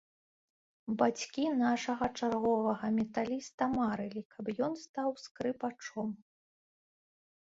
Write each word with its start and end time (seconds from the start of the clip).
Бацькі 0.99 1.43
нашага 1.63 2.05
чарговага 2.19 2.85
металіста 2.99 3.63
марылі, 3.75 4.21
каб 4.35 4.45
ён 4.69 4.73
стаў 4.85 5.09
скрыпачом. 5.25 6.09